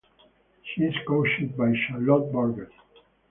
She 0.63 0.81
is 0.85 0.95
coached 1.07 1.55
by 1.55 1.73
Charlotte 1.87 2.31
Burgess. 2.33 2.73